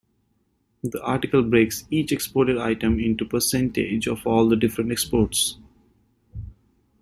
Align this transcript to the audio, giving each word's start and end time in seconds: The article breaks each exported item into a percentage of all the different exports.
The 0.83 0.99
article 1.03 1.43
breaks 1.43 1.85
each 1.91 2.11
exported 2.11 2.57
item 2.57 2.99
into 2.99 3.23
a 3.23 3.27
percentage 3.27 4.07
of 4.07 4.25
all 4.25 4.49
the 4.49 4.55
different 4.55 4.91
exports. 4.91 5.59